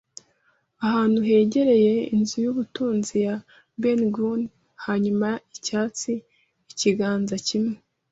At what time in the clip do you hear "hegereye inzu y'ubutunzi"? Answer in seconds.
1.29-3.15